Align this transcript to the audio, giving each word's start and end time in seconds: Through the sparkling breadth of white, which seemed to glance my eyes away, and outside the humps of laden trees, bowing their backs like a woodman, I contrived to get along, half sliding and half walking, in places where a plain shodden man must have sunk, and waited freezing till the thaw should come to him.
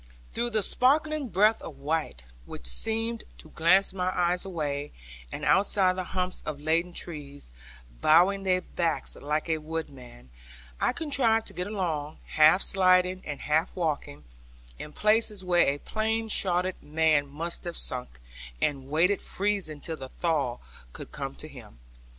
Through 0.33 0.49
the 0.49 0.63
sparkling 0.63 1.29
breadth 1.29 1.61
of 1.61 1.77
white, 1.77 2.25
which 2.47 2.65
seemed 2.65 3.23
to 3.37 3.51
glance 3.51 3.93
my 3.93 4.09
eyes 4.19 4.43
away, 4.43 4.93
and 5.31 5.45
outside 5.45 5.95
the 5.95 6.03
humps 6.05 6.41
of 6.43 6.59
laden 6.59 6.91
trees, 6.91 7.51
bowing 8.01 8.41
their 8.41 8.61
backs 8.61 9.15
like 9.15 9.47
a 9.47 9.59
woodman, 9.59 10.31
I 10.79 10.91
contrived 10.93 11.45
to 11.49 11.53
get 11.53 11.67
along, 11.67 12.17
half 12.29 12.63
sliding 12.63 13.21
and 13.25 13.41
half 13.41 13.75
walking, 13.75 14.23
in 14.79 14.91
places 14.91 15.43
where 15.43 15.67
a 15.67 15.77
plain 15.77 16.29
shodden 16.29 16.73
man 16.81 17.27
must 17.27 17.63
have 17.65 17.77
sunk, 17.77 18.19
and 18.59 18.89
waited 18.89 19.21
freezing 19.21 19.81
till 19.81 19.97
the 19.97 20.09
thaw 20.09 20.57
should 20.97 21.11
come 21.11 21.35
to 21.35 21.47
him. 21.47 21.77